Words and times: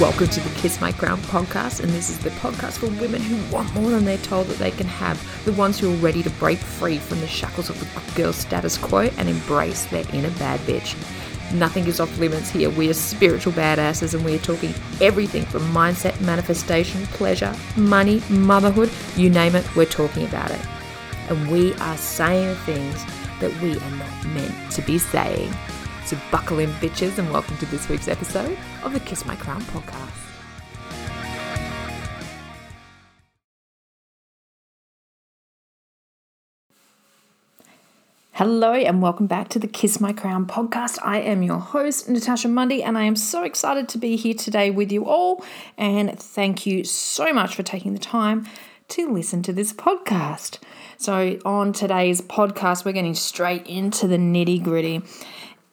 Welcome 0.00 0.28
to 0.28 0.40
the 0.40 0.60
Kiss 0.60 0.80
My 0.80 0.92
Crown 0.92 1.18
podcast, 1.22 1.80
and 1.80 1.90
this 1.90 2.08
is 2.08 2.20
the 2.20 2.30
podcast 2.30 2.78
for 2.78 2.86
women 3.00 3.20
who 3.20 3.52
want 3.52 3.74
more 3.74 3.90
than 3.90 4.04
they're 4.04 4.16
told 4.18 4.46
that 4.46 4.58
they 4.58 4.70
can 4.70 4.86
have, 4.86 5.20
the 5.44 5.50
ones 5.54 5.76
who 5.76 5.92
are 5.92 5.96
ready 5.96 6.22
to 6.22 6.30
break 6.30 6.58
free 6.58 6.98
from 6.98 7.18
the 7.20 7.26
shackles 7.26 7.68
of 7.68 7.80
the 7.80 8.12
girl 8.14 8.32
status 8.32 8.78
quo 8.78 9.10
and 9.16 9.28
embrace 9.28 9.86
their 9.86 10.04
inner 10.12 10.30
bad 10.38 10.60
bitch. 10.60 10.94
Nothing 11.52 11.84
is 11.88 11.98
off 11.98 12.16
limits 12.16 12.48
here. 12.48 12.70
We 12.70 12.88
are 12.88 12.94
spiritual 12.94 13.54
badasses, 13.54 14.14
and 14.14 14.24
we 14.24 14.36
are 14.36 14.38
talking 14.38 14.72
everything 15.00 15.44
from 15.46 15.62
mindset, 15.72 16.20
manifestation, 16.20 17.04
pleasure, 17.06 17.52
money, 17.76 18.22
motherhood 18.30 18.92
you 19.16 19.30
name 19.30 19.56
it, 19.56 19.66
we're 19.74 19.84
talking 19.84 20.24
about 20.26 20.52
it. 20.52 20.60
And 21.28 21.50
we 21.50 21.74
are 21.74 21.96
saying 21.96 22.54
things 22.58 23.04
that 23.40 23.52
we 23.60 23.76
are 23.76 23.90
not 23.90 24.26
meant 24.26 24.70
to 24.74 24.82
be 24.82 24.96
saying. 24.96 25.52
So 26.08 26.16
buckle 26.30 26.58
in, 26.58 26.70
bitches, 26.76 27.18
and 27.18 27.30
welcome 27.30 27.58
to 27.58 27.66
this 27.66 27.86
week's 27.90 28.08
episode 28.08 28.56
of 28.82 28.94
the 28.94 29.00
Kiss 29.00 29.26
My 29.26 29.36
Crown 29.36 29.60
podcast. 29.60 30.08
Hello, 38.32 38.72
and 38.72 39.02
welcome 39.02 39.26
back 39.26 39.50
to 39.50 39.58
the 39.58 39.68
Kiss 39.68 40.00
My 40.00 40.14
Crown 40.14 40.46
podcast. 40.46 40.98
I 41.02 41.18
am 41.18 41.42
your 41.42 41.58
host, 41.58 42.08
Natasha 42.08 42.48
Mundy, 42.48 42.82
and 42.82 42.96
I 42.96 43.02
am 43.02 43.14
so 43.14 43.44
excited 43.44 43.86
to 43.90 43.98
be 43.98 44.16
here 44.16 44.32
today 44.32 44.70
with 44.70 44.90
you 44.90 45.04
all. 45.04 45.44
And 45.76 46.18
thank 46.18 46.64
you 46.64 46.84
so 46.84 47.34
much 47.34 47.54
for 47.54 47.62
taking 47.62 47.92
the 47.92 47.98
time 47.98 48.46
to 48.88 49.12
listen 49.12 49.42
to 49.42 49.52
this 49.52 49.74
podcast. 49.74 50.58
So, 50.96 51.38
on 51.44 51.74
today's 51.74 52.22
podcast, 52.22 52.86
we're 52.86 52.92
getting 52.92 53.14
straight 53.14 53.66
into 53.66 54.08
the 54.08 54.16
nitty 54.16 54.64
gritty. 54.64 55.02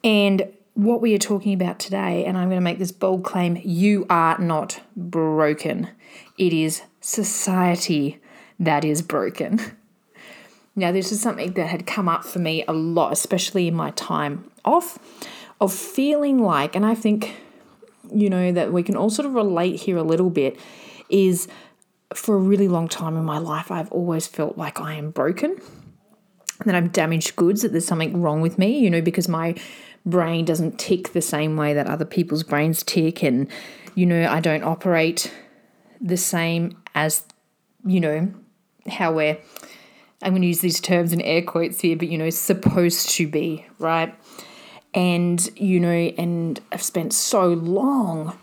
And 0.06 0.52
what 0.74 1.00
we 1.00 1.14
are 1.16 1.18
talking 1.18 1.52
about 1.52 1.80
today, 1.80 2.24
and 2.24 2.38
I'm 2.38 2.48
going 2.48 2.60
to 2.60 2.64
make 2.64 2.78
this 2.78 2.92
bold 2.92 3.24
claim 3.24 3.60
you 3.64 4.06
are 4.08 4.38
not 4.38 4.80
broken. 4.94 5.88
It 6.38 6.52
is 6.52 6.82
society 7.00 8.20
that 8.60 8.84
is 8.84 9.02
broken. 9.02 9.60
Now, 10.78 10.92
this 10.92 11.10
is 11.10 11.22
something 11.22 11.54
that 11.54 11.68
had 11.68 11.86
come 11.86 12.06
up 12.06 12.22
for 12.22 12.38
me 12.38 12.62
a 12.68 12.72
lot, 12.74 13.10
especially 13.10 13.66
in 13.66 13.74
my 13.74 13.92
time 13.92 14.50
off, 14.62 14.98
of 15.58 15.72
feeling 15.72 16.38
like, 16.38 16.76
and 16.76 16.84
I 16.84 16.94
think, 16.94 17.34
you 18.12 18.28
know, 18.28 18.52
that 18.52 18.74
we 18.74 18.82
can 18.82 18.94
all 18.94 19.08
sort 19.08 19.24
of 19.24 19.32
relate 19.32 19.80
here 19.80 19.96
a 19.96 20.02
little 20.02 20.28
bit, 20.28 20.60
is 21.08 21.48
for 22.12 22.34
a 22.34 22.38
really 22.38 22.68
long 22.68 22.88
time 22.88 23.16
in 23.16 23.24
my 23.24 23.38
life, 23.38 23.70
I've 23.70 23.90
always 23.90 24.26
felt 24.26 24.58
like 24.58 24.78
I 24.78 24.92
am 24.92 25.12
broken, 25.12 25.56
that 26.66 26.74
I'm 26.74 26.88
damaged 26.88 27.36
goods, 27.36 27.62
that 27.62 27.72
there's 27.72 27.86
something 27.86 28.20
wrong 28.20 28.42
with 28.42 28.58
me, 28.58 28.78
you 28.78 28.90
know, 28.90 29.00
because 29.00 29.28
my 29.28 29.54
brain 30.06 30.44
doesn't 30.44 30.78
tick 30.78 31.12
the 31.12 31.20
same 31.20 31.56
way 31.56 31.74
that 31.74 31.88
other 31.88 32.04
people's 32.04 32.44
brains 32.44 32.82
tick. 32.82 33.22
And, 33.22 33.48
you 33.94 34.06
know, 34.06 34.26
I 34.26 34.40
don't 34.40 34.62
operate 34.62 35.32
the 36.00 36.16
same 36.16 36.78
as, 36.94 37.24
you 37.84 38.00
know, 38.00 38.32
how 38.88 39.12
we're, 39.12 39.36
I'm 40.22 40.32
going 40.32 40.42
to 40.42 40.48
use 40.48 40.60
these 40.60 40.80
terms 40.80 41.12
in 41.12 41.20
air 41.20 41.42
quotes 41.42 41.80
here, 41.80 41.96
but, 41.96 42.08
you 42.08 42.16
know, 42.16 42.30
supposed 42.30 43.10
to 43.10 43.26
be, 43.26 43.66
right? 43.78 44.14
And, 44.94 45.46
you 45.56 45.80
know, 45.80 45.90
and 45.90 46.58
I've 46.72 46.82
spent 46.82 47.12
so 47.12 47.48
long, 47.48 48.38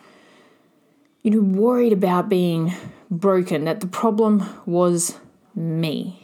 you 1.24 1.32
know, 1.32 1.42
worried 1.42 1.94
about 1.94 2.30
being 2.30 2.74
broken 3.10 3.66
that 3.66 3.80
the 3.80 3.88
problem 3.88 4.48
was 4.66 5.18
me 5.56 6.23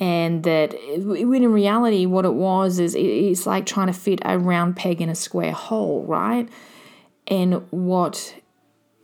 and 0.00 0.42
that 0.44 0.74
when 0.98 1.42
in 1.42 1.52
reality 1.52 2.06
what 2.06 2.24
it 2.24 2.34
was 2.34 2.78
is 2.78 2.94
it's 2.96 3.46
like 3.46 3.64
trying 3.66 3.86
to 3.86 3.92
fit 3.92 4.20
a 4.24 4.38
round 4.38 4.76
peg 4.76 5.00
in 5.00 5.08
a 5.08 5.14
square 5.14 5.52
hole 5.52 6.04
right? 6.04 6.48
And 7.26 7.66
what 7.70 8.34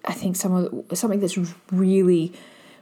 i 0.04 0.12
think 0.12 0.36
some 0.36 0.54
of 0.54 0.98
something 0.98 1.20
that's 1.20 1.38
really 1.70 2.32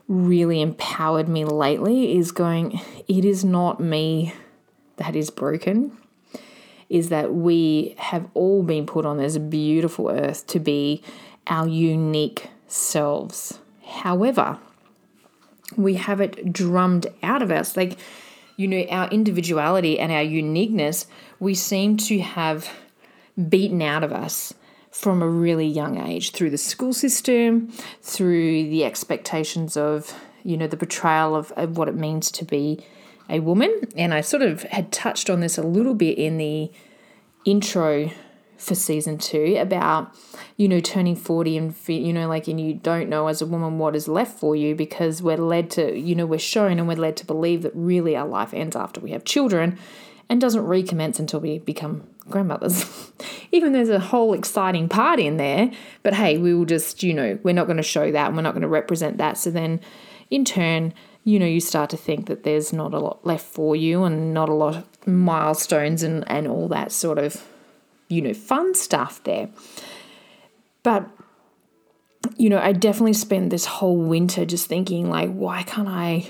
really 0.06 0.60
empowered 0.62 1.28
me 1.28 1.44
lately 1.44 2.16
is 2.16 2.32
going 2.32 2.80
it 3.08 3.24
is 3.24 3.44
not 3.44 3.80
me 3.80 4.32
that 4.96 5.14
is 5.16 5.30
broken 5.30 5.96
is 6.88 7.08
that 7.10 7.34
we 7.34 7.94
have 7.98 8.28
all 8.34 8.62
been 8.62 8.86
put 8.86 9.04
on 9.04 9.18
this 9.18 9.38
beautiful 9.38 10.08
earth 10.08 10.46
to 10.46 10.58
be 10.58 11.02
our 11.46 11.68
unique 11.68 12.48
selves. 12.66 13.58
However 13.84 14.58
we 15.76 15.94
have 15.94 16.20
it 16.20 16.52
drummed 16.52 17.06
out 17.22 17.42
of 17.42 17.50
us. 17.50 17.76
Like, 17.76 17.98
you 18.56 18.66
know, 18.66 18.84
our 18.90 19.08
individuality 19.10 19.98
and 19.98 20.10
our 20.10 20.22
uniqueness, 20.22 21.06
we 21.38 21.54
seem 21.54 21.96
to 21.98 22.20
have 22.20 22.70
beaten 23.48 23.82
out 23.82 24.02
of 24.02 24.12
us 24.12 24.54
from 24.90 25.22
a 25.22 25.28
really 25.28 25.66
young 25.66 26.00
age 26.00 26.32
through 26.32 26.50
the 26.50 26.58
school 26.58 26.92
system, 26.92 27.70
through 28.02 28.68
the 28.68 28.84
expectations 28.84 29.76
of, 29.76 30.12
you 30.42 30.56
know, 30.56 30.66
the 30.66 30.76
portrayal 30.76 31.36
of, 31.36 31.52
of 31.52 31.76
what 31.76 31.88
it 31.88 31.94
means 31.94 32.32
to 32.32 32.44
be 32.44 32.84
a 33.28 33.40
woman. 33.40 33.72
And 33.96 34.12
I 34.14 34.22
sort 34.22 34.42
of 34.42 34.62
had 34.64 34.90
touched 34.90 35.30
on 35.30 35.40
this 35.40 35.58
a 35.58 35.62
little 35.62 35.94
bit 35.94 36.18
in 36.18 36.38
the 36.38 36.72
intro 37.44 38.10
for 38.58 38.74
season 38.74 39.16
two 39.16 39.56
about 39.58 40.12
you 40.56 40.68
know 40.68 40.80
turning 40.80 41.14
40 41.14 41.56
and 41.56 41.74
you 41.86 42.12
know 42.12 42.28
like 42.28 42.48
and 42.48 42.60
you 42.60 42.74
don't 42.74 43.08
know 43.08 43.28
as 43.28 43.40
a 43.40 43.46
woman 43.46 43.78
what 43.78 43.94
is 43.94 44.08
left 44.08 44.38
for 44.38 44.56
you 44.56 44.74
because 44.74 45.22
we're 45.22 45.36
led 45.36 45.70
to 45.70 45.96
you 45.96 46.14
know 46.14 46.26
we're 46.26 46.38
shown 46.38 46.78
and 46.78 46.88
we're 46.88 46.96
led 46.96 47.16
to 47.16 47.24
believe 47.24 47.62
that 47.62 47.72
really 47.74 48.16
our 48.16 48.26
life 48.26 48.52
ends 48.52 48.74
after 48.74 49.00
we 49.00 49.12
have 49.12 49.24
children 49.24 49.78
and 50.28 50.40
doesn't 50.40 50.66
recommence 50.66 51.18
until 51.18 51.40
we 51.40 51.58
become 51.58 52.06
grandmothers. 52.28 53.10
Even 53.52 53.72
there's 53.72 53.88
a 53.88 53.98
whole 53.98 54.34
exciting 54.34 54.88
part 54.88 55.20
in 55.20 55.36
there 55.36 55.70
but 56.02 56.14
hey 56.14 56.36
we 56.36 56.52
will 56.52 56.66
just 56.66 57.02
you 57.04 57.14
know 57.14 57.38
we're 57.44 57.54
not 57.54 57.66
going 57.66 57.76
to 57.76 57.82
show 57.82 58.10
that 58.10 58.26
and 58.26 58.36
we're 58.36 58.42
not 58.42 58.54
going 58.54 58.62
to 58.62 58.68
represent 58.68 59.18
that. 59.18 59.38
So 59.38 59.50
then 59.50 59.80
in 60.30 60.44
turn 60.44 60.92
you 61.22 61.38
know 61.38 61.46
you 61.46 61.60
start 61.60 61.90
to 61.90 61.96
think 61.96 62.26
that 62.26 62.42
there's 62.42 62.72
not 62.72 62.92
a 62.92 62.98
lot 62.98 63.24
left 63.24 63.46
for 63.46 63.76
you 63.76 64.02
and 64.02 64.34
not 64.34 64.48
a 64.48 64.54
lot 64.54 64.74
of 64.74 65.06
milestones 65.06 66.02
and 66.02 66.28
and 66.28 66.48
all 66.48 66.66
that 66.66 66.90
sort 66.90 67.18
of 67.18 67.46
you 68.08 68.22
know, 68.22 68.34
fun 68.34 68.74
stuff 68.74 69.22
there. 69.24 69.48
But, 70.82 71.08
you 72.36 72.48
know, 72.48 72.58
I 72.58 72.72
definitely 72.72 73.12
spent 73.12 73.50
this 73.50 73.66
whole 73.66 73.96
winter 73.96 74.44
just 74.44 74.66
thinking, 74.66 75.10
like, 75.10 75.30
why 75.30 75.62
can't 75.62 75.88
I 75.88 76.28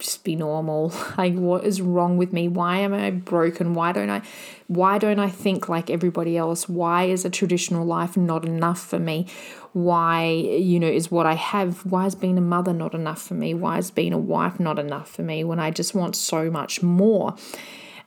just 0.00 0.24
be 0.24 0.34
normal? 0.34 0.92
Like, 1.18 1.34
what 1.34 1.64
is 1.64 1.82
wrong 1.82 2.16
with 2.16 2.32
me? 2.32 2.48
Why 2.48 2.78
am 2.78 2.94
I 2.94 3.10
broken? 3.10 3.74
Why 3.74 3.92
don't 3.92 4.08
I, 4.08 4.22
why 4.68 4.96
don't 4.96 5.18
I 5.18 5.28
think 5.28 5.68
like 5.68 5.90
everybody 5.90 6.36
else? 6.36 6.68
Why 6.68 7.04
is 7.04 7.24
a 7.24 7.30
traditional 7.30 7.84
life 7.84 8.16
not 8.16 8.46
enough 8.46 8.80
for 8.80 8.98
me? 8.98 9.26
Why, 9.72 10.24
you 10.24 10.80
know, 10.80 10.88
is 10.88 11.10
what 11.10 11.26
I 11.26 11.34
have, 11.34 11.84
why 11.84 12.06
is 12.06 12.14
being 12.14 12.38
a 12.38 12.40
mother 12.40 12.72
not 12.72 12.94
enough 12.94 13.20
for 13.20 13.34
me? 13.34 13.52
Why 13.52 13.78
is 13.78 13.90
being 13.90 14.14
a 14.14 14.18
wife 14.18 14.58
not 14.58 14.78
enough 14.78 15.10
for 15.10 15.22
me 15.22 15.44
when 15.44 15.60
I 15.60 15.70
just 15.70 15.94
want 15.94 16.16
so 16.16 16.50
much 16.50 16.82
more? 16.82 17.34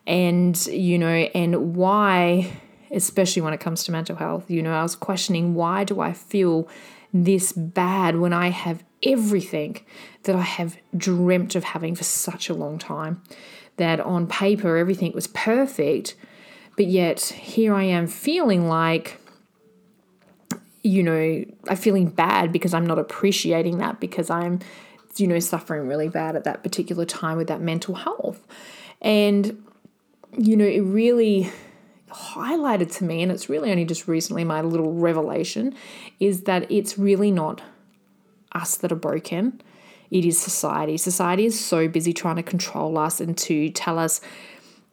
And, 0.07 0.65
you 0.67 0.97
know, 0.97 1.07
and 1.07 1.75
why 1.75 2.51
especially 2.93 3.41
when 3.41 3.53
it 3.53 3.59
comes 3.59 3.83
to 3.83 3.91
mental 3.91 4.15
health. 4.15 4.49
You 4.49 4.61
know, 4.61 4.73
I 4.73 4.83
was 4.83 4.95
questioning 4.95 5.55
why 5.55 5.83
do 5.83 5.99
I 5.99 6.13
feel 6.13 6.67
this 7.13 7.51
bad 7.51 8.17
when 8.17 8.33
I 8.33 8.49
have 8.49 8.83
everything 9.03 9.79
that 10.23 10.35
I 10.35 10.41
have 10.41 10.77
dreamt 10.95 11.55
of 11.55 11.63
having 11.63 11.95
for 11.95 12.03
such 12.03 12.49
a 12.49 12.53
long 12.53 12.77
time? 12.77 13.21
That 13.77 13.99
on 13.99 14.27
paper 14.27 14.77
everything 14.77 15.13
was 15.13 15.27
perfect, 15.27 16.15
but 16.77 16.85
yet 16.85 17.21
here 17.21 17.73
I 17.73 17.83
am 17.83 18.07
feeling 18.07 18.67
like 18.67 19.19
you 20.83 21.01
know, 21.01 21.45
I'm 21.69 21.77
feeling 21.77 22.07
bad 22.07 22.51
because 22.51 22.73
I'm 22.73 22.85
not 22.85 22.99
appreciating 22.99 23.77
that 23.77 24.01
because 24.01 24.29
I'm, 24.29 24.59
you 25.15 25.27
know, 25.27 25.39
suffering 25.39 25.87
really 25.87 26.09
bad 26.09 26.35
at 26.35 26.43
that 26.43 26.61
particular 26.61 27.05
time 27.05 27.37
with 27.37 27.47
that 27.47 27.61
mental 27.61 27.95
health. 27.95 28.45
And, 29.01 29.63
you 30.37 30.57
know, 30.57 30.65
it 30.65 30.81
really 30.81 31.49
highlighted 32.13 32.95
to 32.97 33.03
me, 33.03 33.21
and 33.21 33.31
it's 33.31 33.49
really 33.49 33.71
only 33.71 33.85
just 33.85 34.07
recently 34.07 34.43
my 34.43 34.61
little 34.61 34.93
revelation, 34.93 35.75
is 36.19 36.43
that 36.43 36.71
it's 36.71 36.97
really 36.97 37.31
not 37.31 37.61
us 38.53 38.77
that 38.77 38.91
are 38.91 38.95
broken. 38.95 39.61
It 40.11 40.25
is 40.25 40.39
society. 40.39 40.97
Society 40.97 41.45
is 41.45 41.59
so 41.59 41.87
busy 41.87 42.13
trying 42.13 42.35
to 42.35 42.43
control 42.43 42.97
us 42.97 43.19
and 43.19 43.37
to 43.39 43.69
tell 43.71 43.97
us, 43.97 44.21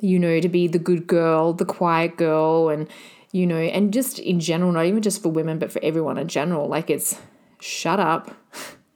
you 0.00 0.18
know, 0.18 0.40
to 0.40 0.48
be 0.48 0.66
the 0.66 0.78
good 0.78 1.06
girl, 1.06 1.52
the 1.52 1.66
quiet 1.66 2.16
girl, 2.16 2.70
and, 2.70 2.88
you 3.32 3.46
know, 3.46 3.58
and 3.58 3.92
just 3.92 4.18
in 4.18 4.40
general, 4.40 4.72
not 4.72 4.86
even 4.86 5.02
just 5.02 5.22
for 5.22 5.28
women, 5.28 5.58
but 5.58 5.70
for 5.70 5.80
everyone 5.82 6.16
in 6.16 6.28
general. 6.28 6.68
Like 6.68 6.88
it's 6.88 7.20
shut 7.60 8.00
up, 8.00 8.34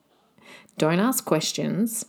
don't 0.77 0.99
ask 0.99 1.23
questions, 1.25 2.05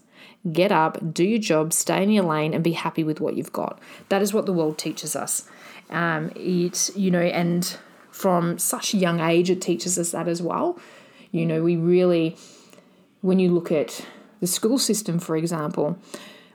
get 0.50 0.72
up, 0.72 1.12
do 1.12 1.24
your 1.24 1.38
job, 1.38 1.72
stay 1.72 2.02
in 2.02 2.10
your 2.10 2.24
lane, 2.24 2.54
and 2.54 2.64
be 2.64 2.72
happy 2.72 3.04
with 3.04 3.20
what 3.20 3.36
you've 3.36 3.52
got. 3.52 3.78
That 4.08 4.22
is 4.22 4.32
what 4.32 4.46
the 4.46 4.52
world 4.52 4.78
teaches 4.78 5.14
us. 5.14 5.48
Um, 5.90 6.32
it, 6.34 6.90
you 6.96 7.10
know, 7.10 7.20
and 7.20 7.76
from 8.10 8.58
such 8.58 8.94
a 8.94 8.96
young 8.96 9.20
age, 9.20 9.50
it 9.50 9.60
teaches 9.60 9.98
us 9.98 10.12
that 10.12 10.28
as 10.28 10.42
well. 10.42 10.78
You 11.30 11.46
know, 11.46 11.62
we 11.62 11.76
really, 11.76 12.36
when 13.20 13.38
you 13.38 13.50
look 13.52 13.70
at 13.70 14.04
the 14.40 14.46
school 14.46 14.78
system, 14.78 15.18
for 15.18 15.36
example, 15.36 15.98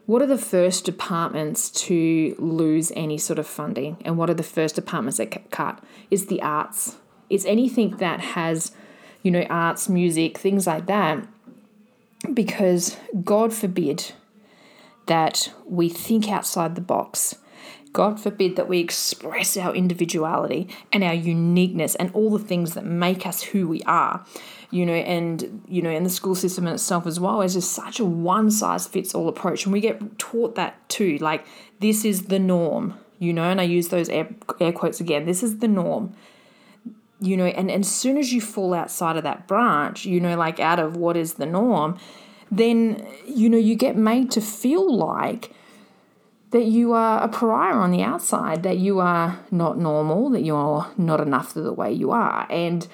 what 0.06 0.20
are 0.20 0.26
the 0.26 0.38
first 0.38 0.84
departments 0.84 1.70
to 1.70 2.34
lose 2.38 2.92
any 2.96 3.18
sort 3.18 3.38
of 3.38 3.46
funding? 3.46 3.96
And 4.04 4.18
what 4.18 4.28
are 4.28 4.34
the 4.34 4.42
first 4.42 4.74
departments 4.74 5.18
that 5.18 5.30
get 5.30 5.50
cut? 5.50 5.82
Is 6.10 6.26
the 6.26 6.42
arts. 6.42 6.96
It's 7.30 7.44
anything 7.46 7.96
that 7.98 8.20
has 8.20 8.72
you 9.22 9.30
know, 9.30 9.42
arts, 9.48 9.88
music, 9.88 10.36
things 10.36 10.66
like 10.66 10.86
that. 10.86 11.26
Because 12.32 12.96
God 13.24 13.52
forbid 13.52 14.12
that 15.06 15.52
we 15.66 15.88
think 15.88 16.28
outside 16.28 16.74
the 16.74 16.80
box. 16.80 17.36
God 17.92 18.18
forbid 18.18 18.56
that 18.56 18.68
we 18.68 18.78
express 18.78 19.56
our 19.56 19.74
individuality 19.74 20.68
and 20.92 21.04
our 21.04 21.14
uniqueness 21.14 21.94
and 21.96 22.10
all 22.14 22.30
the 22.30 22.42
things 22.42 22.74
that 22.74 22.84
make 22.84 23.26
us 23.26 23.42
who 23.42 23.68
we 23.68 23.82
are. 23.82 24.24
You 24.70 24.86
know, 24.86 24.94
and 24.94 25.62
you 25.68 25.82
know, 25.82 25.90
and 25.90 26.06
the 26.06 26.10
school 26.10 26.34
system 26.34 26.66
in 26.66 26.72
itself 26.72 27.06
as 27.06 27.20
well 27.20 27.42
is 27.42 27.54
just 27.54 27.72
such 27.72 28.00
a 28.00 28.04
one 28.04 28.50
size 28.50 28.86
fits 28.86 29.14
all 29.14 29.28
approach. 29.28 29.64
And 29.64 29.72
we 29.72 29.80
get 29.80 30.18
taught 30.18 30.54
that 30.54 30.88
too. 30.88 31.18
Like, 31.18 31.44
this 31.80 32.04
is 32.04 32.24
the 32.24 32.38
norm, 32.38 32.98
you 33.18 33.34
know, 33.34 33.44
and 33.44 33.60
I 33.60 33.64
use 33.64 33.88
those 33.88 34.08
air, 34.08 34.34
air 34.60 34.72
quotes 34.72 35.00
again. 35.00 35.26
This 35.26 35.42
is 35.42 35.58
the 35.58 35.68
norm 35.68 36.14
you 37.22 37.36
know, 37.36 37.46
and, 37.46 37.70
and 37.70 37.84
as 37.84 37.90
soon 37.90 38.18
as 38.18 38.32
you 38.32 38.40
fall 38.40 38.74
outside 38.74 39.16
of 39.16 39.22
that 39.22 39.46
branch, 39.46 40.04
you 40.04 40.20
know, 40.20 40.36
like 40.36 40.58
out 40.58 40.80
of 40.80 40.96
what 40.96 41.16
is 41.16 41.34
the 41.34 41.46
norm, 41.46 41.96
then, 42.50 43.06
you 43.26 43.48
know, 43.48 43.56
you 43.56 43.76
get 43.76 43.96
made 43.96 44.30
to 44.32 44.40
feel 44.40 44.92
like 44.94 45.52
that 46.52 46.66
you 46.66 46.92
are 46.92 47.22
a 47.22 47.28
pariah 47.28 47.74
on 47.74 47.90
the 47.90 48.02
outside, 48.02 48.62
that 48.62 48.76
you 48.76 49.00
are 49.00 49.40
not 49.50 49.78
normal, 49.78 50.28
that 50.30 50.42
you're 50.42 50.86
not 50.98 51.20
enough 51.20 51.54
the 51.54 51.72
way 51.72 51.90
you 51.90 52.10
are. 52.10 52.46
And, 52.50 52.86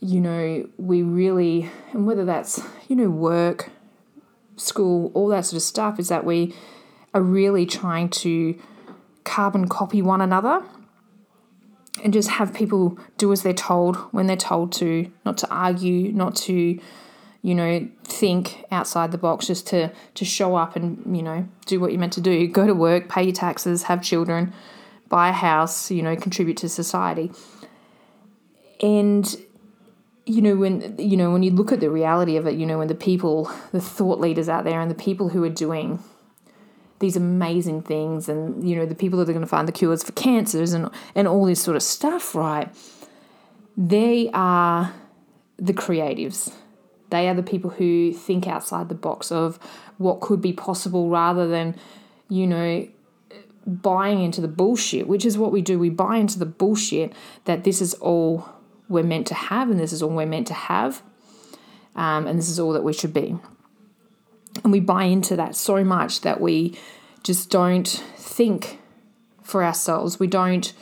you 0.00 0.20
know, 0.20 0.66
we 0.78 1.02
really, 1.02 1.70
and 1.92 2.06
whether 2.06 2.24
that's, 2.24 2.62
you 2.88 2.96
know, 2.96 3.10
work, 3.10 3.70
school, 4.56 5.12
all 5.12 5.28
that 5.28 5.44
sort 5.44 5.58
of 5.58 5.62
stuff, 5.62 6.00
is 6.00 6.08
that 6.08 6.24
we 6.24 6.54
are 7.12 7.20
really 7.20 7.66
trying 7.66 8.08
to 8.08 8.58
carbon 9.22 9.68
copy 9.68 10.00
one 10.00 10.22
another 10.22 10.64
and 12.02 12.12
just 12.12 12.30
have 12.30 12.54
people 12.54 12.98
do 13.18 13.30
as 13.32 13.42
they're 13.42 13.52
told 13.52 13.96
when 14.12 14.26
they're 14.26 14.36
told 14.36 14.72
to, 14.72 15.12
not 15.26 15.36
to 15.36 15.48
argue, 15.50 16.10
not 16.12 16.34
to, 16.36 16.80
you 17.42 17.56
know, 17.56 17.88
think 18.04 18.64
outside 18.70 19.10
the 19.10 19.18
box, 19.18 19.48
just 19.48 19.66
to 19.68 19.90
to 20.14 20.24
show 20.24 20.54
up 20.56 20.76
and 20.76 21.16
you 21.16 21.22
know 21.22 21.46
do 21.66 21.80
what 21.80 21.90
you're 21.90 22.00
meant 22.00 22.12
to 22.14 22.20
do. 22.20 22.46
Go 22.60 22.66
to 22.66 22.74
work, 22.74 23.08
pay 23.08 23.24
your 23.24 23.32
taxes, 23.32 23.84
have 23.84 24.02
children, 24.02 24.52
buy 25.08 25.28
a 25.28 25.32
house, 25.32 25.90
you 25.90 26.02
know, 26.02 26.16
contribute 26.16 26.56
to 26.58 26.68
society. 26.68 27.32
And 28.80 29.36
you 30.24 30.40
know 30.40 30.54
when 30.54 30.96
you 30.98 31.16
know 31.16 31.30
when 31.32 31.42
you 31.42 31.50
look 31.50 31.72
at 31.72 31.80
the 31.80 31.90
reality 31.90 32.36
of 32.36 32.46
it, 32.46 32.54
you 32.54 32.64
know 32.64 32.78
when 32.78 32.88
the 32.88 32.94
people, 32.94 33.50
the 33.72 33.80
thought 33.80 34.20
leaders 34.20 34.48
out 34.48 34.64
there, 34.64 34.80
and 34.80 34.90
the 34.90 34.94
people 34.94 35.30
who 35.30 35.42
are 35.42 35.50
doing 35.50 36.02
these 37.02 37.16
amazing 37.16 37.82
things 37.82 38.28
and 38.28 38.66
you 38.66 38.76
know 38.76 38.86
the 38.86 38.94
people 38.94 39.18
that 39.18 39.28
are 39.28 39.32
going 39.32 39.44
to 39.44 39.48
find 39.48 39.66
the 39.66 39.72
cures 39.72 40.04
for 40.04 40.12
cancers 40.12 40.72
and 40.72 40.88
and 41.16 41.26
all 41.26 41.44
this 41.44 41.60
sort 41.60 41.76
of 41.76 41.82
stuff 41.82 42.32
right 42.32 42.72
they 43.76 44.30
are 44.32 44.94
the 45.56 45.72
creatives 45.72 46.52
they 47.12 47.28
are 47.28 47.34
the 47.34 47.42
people 47.42 47.70
who 47.70 48.12
think 48.12 48.46
outside 48.48 48.88
the 48.88 48.94
box 48.94 49.30
of 49.30 49.58
what 49.98 50.20
could 50.20 50.40
be 50.40 50.52
possible 50.52 51.08
rather 51.08 51.46
than 51.46 51.76
you 52.28 52.46
know 52.46 52.86
buying 53.64 54.20
into 54.20 54.40
the 54.40 54.48
bullshit 54.48 55.06
which 55.06 55.24
is 55.24 55.38
what 55.38 55.52
we 55.52 55.62
do 55.62 55.78
we 55.78 55.88
buy 55.88 56.16
into 56.16 56.38
the 56.38 56.46
bullshit 56.46 57.12
that 57.44 57.62
this 57.62 57.80
is 57.80 57.94
all 57.94 58.48
we're 58.88 59.04
meant 59.04 59.26
to 59.26 59.34
have 59.34 59.70
and 59.70 59.78
this 59.78 59.92
is 59.92 60.02
all 60.02 60.10
we're 60.10 60.26
meant 60.26 60.48
to 60.48 60.54
have 60.54 61.02
um, 61.94 62.26
and 62.26 62.38
this 62.38 62.48
is 62.48 62.58
all 62.58 62.72
that 62.72 62.82
we 62.82 62.92
should 62.92 63.12
be 63.12 63.38
and 64.64 64.72
we 64.72 64.80
buy 64.80 65.04
into 65.04 65.36
that 65.36 65.54
so 65.54 65.84
much 65.84 66.22
that 66.22 66.40
we 66.40 66.76
just 67.22 67.50
don't 67.50 68.04
think 68.16 68.78
for 69.42 69.64
ourselves. 69.64 70.18
We 70.18 70.26
don't 70.26 70.72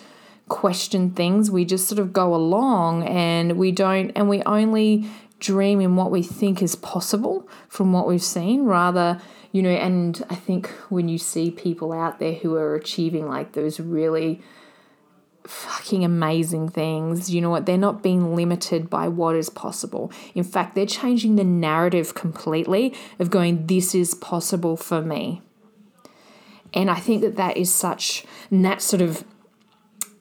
question 0.48 1.10
things. 1.10 1.50
We 1.50 1.64
just 1.64 1.88
sort 1.88 1.98
of 1.98 2.12
go 2.12 2.34
along 2.34 3.04
and 3.06 3.56
we 3.56 3.72
don't, 3.72 4.10
and 4.10 4.28
we 4.28 4.42
only 4.42 5.08
dream 5.40 5.80
in 5.80 5.96
what 5.96 6.10
we 6.10 6.22
think 6.22 6.62
is 6.62 6.76
possible 6.76 7.48
from 7.68 7.92
what 7.92 8.06
we've 8.06 8.22
seen 8.22 8.64
rather 8.64 9.20
you 9.52 9.62
know 9.62 9.70
and 9.70 10.24
i 10.30 10.34
think 10.34 10.68
when 10.90 11.08
you 11.08 11.18
see 11.18 11.50
people 11.50 11.92
out 11.92 12.18
there 12.18 12.34
who 12.34 12.54
are 12.54 12.74
achieving 12.74 13.26
like 13.28 13.52
those 13.52 13.80
really 13.80 14.40
fucking 15.44 16.04
amazing 16.04 16.68
things. 16.68 17.30
You 17.30 17.40
know 17.40 17.50
what? 17.50 17.66
They're 17.66 17.78
not 17.78 18.02
being 18.02 18.34
limited 18.34 18.90
by 18.90 19.08
what 19.08 19.36
is 19.36 19.50
possible. 19.50 20.12
In 20.34 20.44
fact, 20.44 20.74
they're 20.74 20.86
changing 20.86 21.36
the 21.36 21.44
narrative 21.44 22.14
completely 22.14 22.94
of 23.18 23.30
going, 23.30 23.66
this 23.66 23.94
is 23.94 24.14
possible 24.14 24.76
for 24.76 25.02
me. 25.02 25.42
And 26.72 26.90
I 26.90 26.96
think 26.96 27.22
that 27.22 27.36
that 27.36 27.56
is 27.56 27.72
such, 27.72 28.24
and 28.50 28.64
that's 28.64 28.84
sort 28.84 29.02
of, 29.02 29.24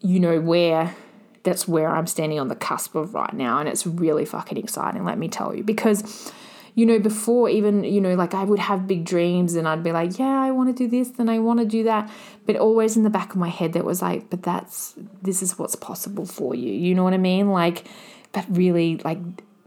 you 0.01 0.19
know, 0.19 0.39
where 0.41 0.95
that's 1.43 1.67
where 1.67 1.89
I'm 1.89 2.07
standing 2.07 2.39
on 2.39 2.47
the 2.47 2.55
cusp 2.55 2.95
of 2.95 3.13
right 3.13 3.33
now. 3.33 3.59
And 3.59 3.69
it's 3.69 3.85
really 3.85 4.25
fucking 4.25 4.57
exciting, 4.57 5.05
let 5.05 5.17
me 5.17 5.27
tell 5.29 5.55
you, 5.55 5.63
because 5.63 6.31
you 6.75 6.85
know, 6.85 6.99
before 6.99 7.49
even, 7.49 7.83
you 7.83 7.99
know, 7.99 8.15
like 8.15 8.33
I 8.33 8.45
would 8.45 8.59
have 8.59 8.87
big 8.87 9.03
dreams 9.03 9.55
and 9.55 9.67
I'd 9.67 9.83
be 9.83 9.91
like, 9.91 10.17
yeah, 10.17 10.41
I 10.41 10.51
want 10.51 10.69
to 10.69 10.83
do 10.83 10.89
this 10.89 11.17
and 11.19 11.29
I 11.29 11.39
want 11.39 11.59
to 11.59 11.65
do 11.65 11.83
that. 11.83 12.09
But 12.45 12.55
always 12.55 12.95
in 12.95 13.03
the 13.03 13.09
back 13.09 13.31
of 13.31 13.35
my 13.35 13.49
head, 13.49 13.73
that 13.73 13.83
was 13.83 14.01
like, 14.01 14.29
but 14.29 14.43
that's, 14.43 14.95
this 15.21 15.41
is 15.41 15.59
what's 15.59 15.75
possible 15.75 16.25
for 16.25 16.55
you. 16.55 16.71
You 16.71 16.95
know 16.95 17.03
what 17.03 17.13
I 17.13 17.17
mean? 17.17 17.49
Like, 17.49 17.85
but 18.31 18.45
really, 18.49 18.97
like, 18.97 19.17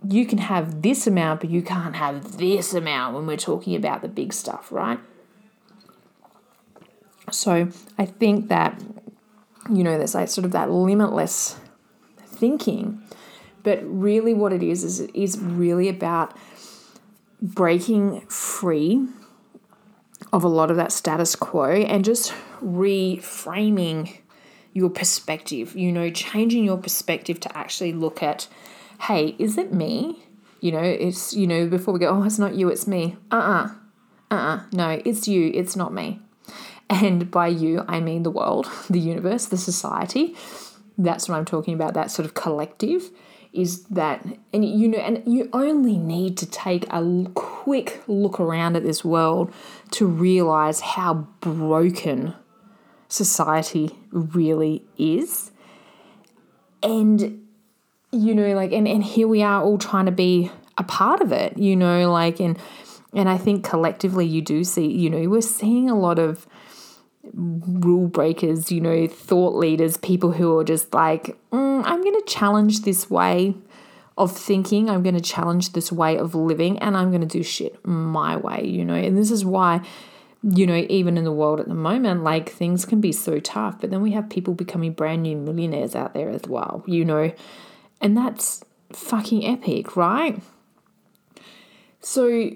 you 0.08 0.24
can 0.24 0.38
have 0.38 0.80
this 0.80 1.06
amount, 1.06 1.40
but 1.40 1.50
you 1.50 1.60
can't 1.60 1.96
have 1.96 2.38
this 2.38 2.72
amount 2.72 3.14
when 3.14 3.26
we're 3.26 3.36
talking 3.36 3.76
about 3.76 4.00
the 4.00 4.08
big 4.08 4.32
stuff, 4.32 4.72
right? 4.72 4.98
So 7.30 7.68
I 7.98 8.06
think 8.06 8.48
that, 8.48 8.80
you 9.70 9.84
know, 9.84 9.98
there's 9.98 10.14
like 10.14 10.28
sort 10.28 10.44
of 10.44 10.52
that 10.52 10.70
limitless 10.70 11.58
thinking. 12.42 13.00
But 13.62 13.78
really, 13.84 14.34
what 14.34 14.52
it 14.52 14.64
is, 14.64 14.82
is 14.82 14.98
it 14.98 15.14
is 15.14 15.38
really 15.38 15.88
about 15.88 16.36
breaking 17.40 18.22
free 18.22 19.06
of 20.32 20.42
a 20.42 20.48
lot 20.48 20.68
of 20.68 20.76
that 20.76 20.90
status 20.90 21.36
quo 21.36 21.70
and 21.70 22.04
just 22.04 22.34
reframing 22.60 24.18
your 24.72 24.90
perspective, 24.90 25.76
you 25.76 25.92
know, 25.92 26.10
changing 26.10 26.64
your 26.64 26.78
perspective 26.78 27.38
to 27.38 27.56
actually 27.56 27.92
look 27.92 28.24
at, 28.24 28.48
hey, 29.02 29.36
is 29.38 29.56
it 29.56 29.72
me? 29.72 30.24
You 30.60 30.72
know, 30.72 30.82
it's, 30.82 31.32
you 31.32 31.46
know, 31.46 31.68
before 31.68 31.94
we 31.94 32.00
go, 32.00 32.08
oh, 32.08 32.24
it's 32.24 32.40
not 32.40 32.56
you, 32.56 32.68
it's 32.70 32.88
me. 32.88 33.16
Uh 33.30 33.36
uh-uh. 33.36 33.68
uh. 34.30 34.34
Uh-uh. 34.34 34.60
No, 34.72 35.00
it's 35.04 35.28
you, 35.28 35.52
it's 35.54 35.76
not 35.76 35.94
me. 35.94 36.20
And 36.90 37.30
by 37.30 37.46
you, 37.46 37.84
I 37.86 38.00
mean 38.00 38.24
the 38.24 38.30
world, 38.30 38.68
the 38.90 38.98
universe, 38.98 39.46
the 39.46 39.56
society. 39.56 40.34
That's 40.98 41.28
what 41.28 41.36
I'm 41.36 41.44
talking 41.44 41.74
about, 41.74 41.94
that 41.94 42.10
sort 42.10 42.26
of 42.26 42.34
collective 42.34 43.10
is 43.52 43.84
that 43.84 44.24
and 44.54 44.64
you 44.64 44.88
know 44.88 44.96
and 44.96 45.22
you 45.26 45.50
only 45.52 45.98
need 45.98 46.38
to 46.38 46.46
take 46.46 46.90
a 46.90 47.26
quick 47.34 48.02
look 48.06 48.40
around 48.40 48.76
at 48.76 48.82
this 48.82 49.04
world 49.04 49.52
to 49.90 50.06
realize 50.06 50.80
how 50.80 51.12
broken 51.40 52.34
society 53.08 53.98
really 54.10 54.82
is. 54.96 55.50
And 56.82 57.42
you 58.12 58.34
know 58.34 58.54
like 58.54 58.72
and, 58.72 58.86
and 58.86 59.02
here 59.02 59.26
we 59.26 59.42
are 59.42 59.62
all 59.62 59.78
trying 59.78 60.06
to 60.06 60.12
be 60.12 60.50
a 60.76 60.84
part 60.84 61.20
of 61.20 61.32
it 61.32 61.56
you 61.56 61.74
know 61.74 62.10
like 62.10 62.38
and 62.40 62.58
and 63.14 63.28
i 63.28 63.38
think 63.38 63.64
collectively 63.64 64.26
you 64.26 64.42
do 64.42 64.62
see 64.62 64.86
you 64.86 65.08
know 65.08 65.28
we're 65.28 65.40
seeing 65.40 65.88
a 65.88 65.98
lot 65.98 66.18
of 66.18 66.46
rule 67.34 68.08
breakers, 68.08 68.70
you 68.70 68.80
know, 68.80 69.06
thought 69.06 69.54
leaders, 69.54 69.96
people 69.96 70.32
who 70.32 70.58
are 70.58 70.64
just 70.64 70.92
like, 70.92 71.36
mm, 71.50 71.82
I'm 71.84 72.02
going 72.02 72.18
to 72.20 72.24
challenge 72.26 72.82
this 72.82 73.10
way 73.10 73.54
of 74.18 74.36
thinking, 74.36 74.90
I'm 74.90 75.02
going 75.02 75.14
to 75.14 75.20
challenge 75.20 75.72
this 75.72 75.90
way 75.90 76.18
of 76.18 76.34
living, 76.34 76.78
and 76.78 76.96
I'm 76.96 77.10
going 77.10 77.22
to 77.22 77.26
do 77.26 77.42
shit 77.42 77.84
my 77.86 78.36
way, 78.36 78.64
you 78.66 78.84
know. 78.84 78.94
And 78.94 79.16
this 79.16 79.30
is 79.30 79.44
why, 79.44 79.80
you 80.42 80.66
know, 80.66 80.84
even 80.88 81.16
in 81.16 81.24
the 81.24 81.32
world 81.32 81.60
at 81.60 81.68
the 81.68 81.74
moment, 81.74 82.22
like 82.22 82.50
things 82.50 82.84
can 82.84 83.00
be 83.00 83.12
so 83.12 83.40
tough, 83.40 83.80
but 83.80 83.90
then 83.90 84.02
we 84.02 84.12
have 84.12 84.28
people 84.28 84.54
becoming 84.54 84.92
brand 84.92 85.22
new 85.22 85.36
millionaires 85.36 85.94
out 85.94 86.12
there 86.14 86.28
as 86.28 86.42
well, 86.46 86.84
you 86.86 87.04
know, 87.04 87.32
and 88.00 88.16
that's 88.16 88.62
fucking 88.92 89.46
epic, 89.46 89.96
right? 89.96 90.42
So, 92.00 92.50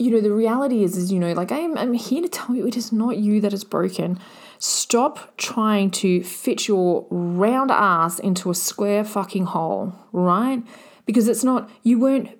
you 0.00 0.10
know, 0.10 0.22
the 0.22 0.32
reality 0.32 0.82
is, 0.82 0.96
is, 0.96 1.12
you 1.12 1.18
know, 1.18 1.34
like 1.34 1.52
I'm, 1.52 1.76
I'm 1.76 1.92
here 1.92 2.22
to 2.22 2.28
tell 2.28 2.56
you 2.56 2.66
it 2.66 2.74
is 2.74 2.90
not 2.90 3.18
you 3.18 3.38
that 3.42 3.52
is 3.52 3.64
broken. 3.64 4.18
Stop 4.58 5.36
trying 5.36 5.90
to 5.90 6.24
fit 6.24 6.66
your 6.66 7.06
round 7.10 7.70
ass 7.70 8.18
into 8.18 8.50
a 8.50 8.54
square 8.54 9.04
fucking 9.04 9.44
hole, 9.44 9.94
right? 10.12 10.62
Because 11.04 11.28
it's 11.28 11.44
not, 11.44 11.68
you 11.82 12.00
weren't, 12.00 12.30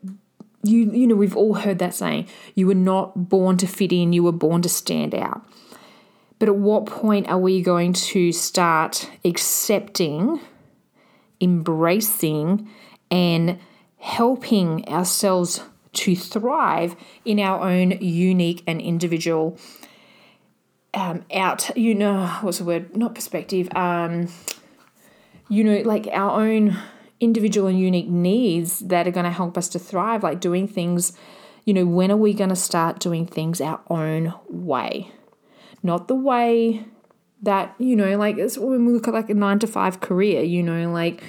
you, 0.63 0.91
you 0.91 1.07
know, 1.07 1.15
we've 1.15 1.37
all 1.37 1.53
heard 1.53 1.79
that 1.81 1.95
saying, 1.95 2.27
you 2.55 2.67
were 2.67 2.75
not 2.75 3.29
born 3.29 3.59
to 3.59 3.67
fit 3.67 3.93
in, 3.93 4.15
you 4.15 4.23
were 4.23 4.33
born 4.33 4.63
to 4.63 4.69
stand 4.71 5.15
out. 5.15 5.45
But 6.39 6.49
at 6.49 6.57
what 6.57 6.87
point 6.87 7.29
are 7.29 7.39
we 7.39 7.61
going 7.61 7.93
to 7.93 8.33
start 8.33 9.11
accepting, 9.23 10.41
embracing, 11.43 12.71
and 13.11 13.59
helping 13.99 14.89
ourselves 14.89 15.63
to 15.93 16.15
thrive 16.15 16.97
in 17.25 17.41
our 17.41 17.69
own 17.69 17.93
unique 18.01 18.63
and 18.67 18.81
individual 18.81 19.59
um, 20.95 21.25
out, 21.35 21.77
you 21.77 21.95
know, 21.95 22.27
what's 22.41 22.59
the 22.59 22.65
word? 22.65 22.97
Not 22.97 23.15
perspective. 23.15 23.69
Um, 23.75 24.29
you 25.49 25.65
know, 25.65 25.79
like 25.83 26.09
our 26.13 26.41
own 26.41 26.77
individual 27.21 27.69
and 27.69 27.79
unique 27.79 28.09
needs 28.09 28.81
that 28.81 29.07
are 29.07 29.11
going 29.13 29.25
to 29.25 29.31
help 29.31 29.59
us 29.59 29.69
to 29.69 29.79
thrive, 29.79 30.23
like 30.23 30.41
doing 30.41 30.67
things, 30.67 31.13
you 31.65 31.75
know, 31.75 31.85
when 31.85 32.11
are 32.11 32.17
we 32.17 32.33
going 32.33 32.51
to 32.51 32.57
start 32.57 32.99
doing 32.99 33.27
things 33.27 33.61
our 33.61 33.81
own 33.89 34.35
way? 34.49 35.13
Not 35.83 36.09
the 36.09 36.15
way 36.15 36.85
that, 37.43 37.75
you 37.79 37.97
know, 37.97 38.17
like 38.17 38.39
it's 38.39 38.59
when 38.59 38.87
we 38.87 38.93
look 38.93 39.09
at 39.09 39.15
like 39.15 39.31
a 39.31 39.35
nine 39.35 39.59
to 39.61 39.67
five 39.67 40.01
career, 40.01 40.43
you 40.43 40.63
know, 40.63 40.91
like 40.91 41.23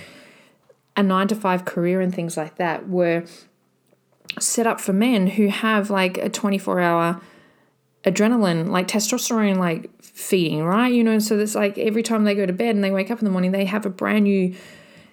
a 0.96 1.04
nine 1.04 1.28
to 1.28 1.36
five 1.36 1.66
career 1.66 2.02
and 2.02 2.14
things 2.14 2.38
like 2.38 2.56
that 2.56 2.88
were 2.90 3.26
set 4.40 4.68
up 4.68 4.80
for 4.80 4.94
men 4.94 5.28
who 5.28 5.48
have 5.48 5.90
like 5.90 6.18
a 6.18 6.30
24 6.30 6.80
hour 6.80 7.22
adrenaline, 8.04 8.70
like 8.70 8.88
testosterone, 8.88 9.58
like 9.58 9.90
feeding, 10.02 10.64
right? 10.64 10.92
You 10.92 11.04
know, 11.04 11.20
so 11.20 11.38
it's 11.40 11.56
like 11.56 11.78
every 11.78 12.04
time 12.04 12.24
they 12.24 12.36
go 12.36 12.46
to 12.46 12.54
bed 12.54 12.76
and 12.76 12.84
they 12.84 12.92
wake 12.92 13.12
up 13.12 13.20
in 13.20 13.26
the 13.26 13.32
morning, 13.32 13.52
they 13.52 13.66
have 13.66 13.86
a 13.86 13.90
brand 13.90 14.24
new, 14.24 14.56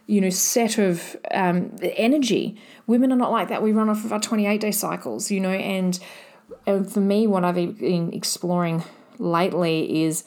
you 0.06 0.20
know, 0.20 0.30
set 0.30 0.78
of 0.78 1.16
um, 1.32 1.76
energy. 1.82 2.60
Women 2.86 3.12
are 3.12 3.16
not 3.16 3.30
like 3.30 3.48
that. 3.48 3.62
We 3.62 3.72
run 3.72 3.90
off 3.90 4.04
of 4.04 4.12
our 4.12 4.20
28 4.20 4.60
day 4.60 4.70
cycles, 4.70 5.30
you 5.30 5.40
know, 5.40 5.50
and, 5.50 5.98
and 6.66 6.90
for 6.90 7.00
me, 7.00 7.26
what 7.26 7.44
I've 7.44 7.54
been 7.78 8.12
exploring 8.12 8.84
lately 9.18 10.04
is 10.04 10.24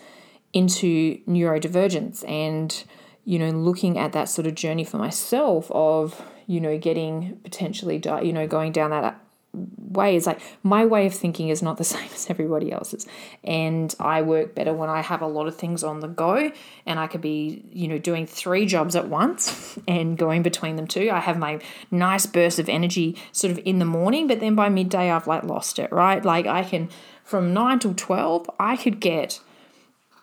into 0.53 1.17
neurodivergence 1.25 2.27
and, 2.29 2.83
you 3.23 3.39
know, 3.39 3.49
looking 3.49 3.97
at 3.97 4.11
that 4.11 4.25
sort 4.25 4.45
of 4.45 4.53
journey 4.53 4.83
for 4.83 4.97
myself 4.97 5.71
of, 5.71 6.21
you 6.51 6.59
know, 6.59 6.77
getting 6.77 7.39
potentially, 7.45 8.01
you 8.21 8.33
know, 8.33 8.45
going 8.45 8.73
down 8.73 8.89
that 8.89 9.03
uh, 9.05 9.13
way 9.53 10.17
is 10.17 10.27
like 10.27 10.41
my 10.63 10.85
way 10.85 11.05
of 11.05 11.13
thinking 11.13 11.47
is 11.47 11.61
not 11.63 11.77
the 11.77 11.83
same 11.95 12.09
as 12.13 12.29
everybody 12.29 12.73
else's. 12.73 13.07
And 13.45 13.95
i 14.01 14.21
work 14.21 14.53
better 14.53 14.73
when 14.73 14.89
i 14.89 15.01
have 15.01 15.21
a 15.21 15.27
lot 15.27 15.47
of 15.47 15.55
things 15.55 15.81
on 15.83 16.01
the 16.01 16.07
go 16.07 16.51
and 16.85 16.99
i 16.99 17.07
could 17.07 17.21
be 17.21 17.63
you 17.71 17.87
know 17.87 17.97
doing 17.97 18.25
three 18.27 18.65
jobs 18.65 18.95
at 18.95 19.07
once 19.07 19.77
and 19.87 20.17
going 20.17 20.41
between 20.43 20.75
them 20.75 20.87
too. 20.87 21.09
I 21.09 21.19
have 21.19 21.37
my 21.37 21.59
nice 21.89 22.25
burst 22.25 22.59
of 22.59 22.67
energy 22.67 23.17
sort 23.31 23.51
of 23.51 23.59
in 23.65 23.79
the 23.79 23.85
morning 23.85 24.27
but 24.27 24.41
then 24.41 24.55
by 24.55 24.67
midday 24.67 25.09
i've 25.09 25.27
like 25.27 25.43
lost 25.43 25.79
it 25.79 25.89
right? 25.91 26.23
Like 26.23 26.47
i 26.47 26.63
can 26.63 26.89
from 27.23 27.53
9 27.53 27.79
till 27.79 27.93
12 27.93 28.49
i 28.59 28.75
could 28.75 28.99
get 28.99 29.39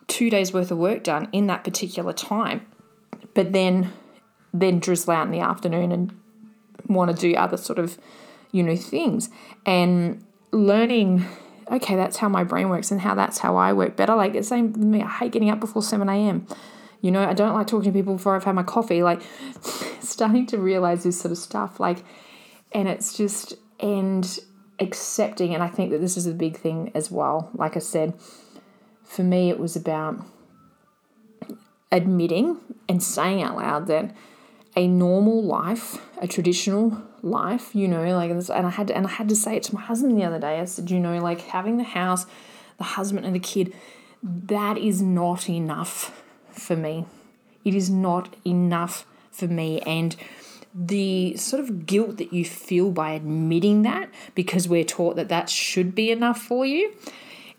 two 0.05 0.29
days 0.29 0.53
worth 0.53 0.69
of 0.69 0.77
work 0.77 1.03
done 1.03 1.27
in 1.31 1.47
that 1.47 1.63
particular 1.63 2.13
time 2.13 2.65
but 3.33 3.51
then 3.51 3.91
then 4.53 4.79
drizzle 4.79 5.13
out 5.13 5.25
in 5.25 5.31
the 5.31 5.39
afternoon 5.39 5.91
and 5.91 6.18
want 6.87 7.11
to 7.11 7.17
do 7.17 7.35
other 7.35 7.57
sort 7.57 7.79
of 7.79 7.97
you 8.51 8.63
know, 8.63 8.75
things. 8.75 9.29
And 9.65 10.23
learning, 10.51 11.25
okay, 11.71 11.95
that's 11.95 12.17
how 12.17 12.29
my 12.29 12.43
brain 12.43 12.69
works 12.69 12.91
and 12.91 13.01
how 13.01 13.15
that's 13.15 13.39
how 13.39 13.55
I 13.55 13.73
work 13.73 13.95
better. 13.95 14.15
Like, 14.15 14.33
the 14.33 14.43
same 14.43 14.73
with 14.73 14.81
me, 14.81 15.01
I 15.01 15.09
hate 15.09 15.31
getting 15.31 15.49
up 15.49 15.59
before 15.59 15.83
7 15.83 16.07
a.m. 16.09 16.47
You 17.01 17.11
know, 17.11 17.27
I 17.27 17.33
don't 17.33 17.53
like 17.53 17.67
talking 17.67 17.91
to 17.91 17.97
people 17.97 18.15
before 18.15 18.35
I've 18.35 18.43
had 18.43 18.55
my 18.55 18.63
coffee. 18.63 19.03
Like, 19.03 19.21
starting 19.99 20.45
to 20.47 20.57
realize 20.57 21.03
this 21.03 21.19
sort 21.19 21.31
of 21.31 21.37
stuff. 21.37 21.79
Like, 21.79 22.03
and 22.71 22.87
it's 22.87 23.15
just, 23.15 23.55
and 23.79 24.39
accepting. 24.79 25.53
And 25.53 25.63
I 25.63 25.67
think 25.67 25.91
that 25.91 25.99
this 25.99 26.17
is 26.17 26.25
a 26.25 26.33
big 26.33 26.57
thing 26.57 26.91
as 26.95 27.11
well. 27.11 27.49
Like 27.53 27.75
I 27.75 27.79
said, 27.79 28.13
for 29.03 29.23
me, 29.23 29.49
it 29.49 29.59
was 29.59 29.75
about 29.75 30.25
admitting 31.91 32.59
and 32.87 33.01
saying 33.01 33.41
out 33.41 33.57
loud 33.57 33.87
that 33.87 34.15
a 34.79 34.87
normal 34.87 35.43
life, 35.43 36.01
a 36.21 36.27
traditional 36.27 37.01
life, 37.21 37.75
you 37.75 37.85
know, 37.85 38.15
like 38.15 38.31
and 38.31 38.65
I 38.65 38.69
had 38.69 38.87
to, 38.87 38.95
and 38.95 39.05
I 39.05 39.09
had 39.09 39.27
to 39.27 39.35
say 39.35 39.57
it 39.57 39.63
to 39.63 39.75
my 39.75 39.81
husband 39.81 40.17
the 40.17 40.23
other 40.23 40.39
day. 40.39 40.61
I 40.61 40.65
said, 40.65 40.89
you 40.89 41.01
know, 41.01 41.19
like 41.19 41.41
having 41.41 41.75
the 41.75 41.83
house, 41.83 42.25
the 42.77 42.85
husband 42.85 43.25
and 43.25 43.35
the 43.35 43.41
kid, 43.41 43.73
that 44.23 44.77
is 44.77 45.01
not 45.01 45.49
enough 45.49 46.23
for 46.51 46.77
me. 46.77 47.05
It 47.65 47.75
is 47.75 47.89
not 47.89 48.37
enough 48.45 49.05
for 49.31 49.47
me 49.47 49.81
and 49.81 50.15
the 50.73 51.35
sort 51.35 51.61
of 51.61 51.85
guilt 51.85 52.17
that 52.17 52.31
you 52.31 52.45
feel 52.45 52.91
by 52.91 53.11
admitting 53.11 53.81
that 53.81 54.09
because 54.33 54.67
we're 54.67 54.83
taught 54.83 55.15
that 55.17 55.27
that 55.27 55.49
should 55.49 55.93
be 55.95 56.11
enough 56.11 56.41
for 56.41 56.65
you 56.65 56.93